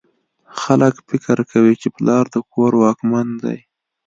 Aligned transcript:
خلک 0.61 0.95
فکر 1.09 1.37
کوي 1.51 1.73
چې 1.81 1.87
پلار 1.95 2.25
د 2.33 2.35
کور 2.53 2.71
واکمن 2.81 3.27
دی 3.43 3.57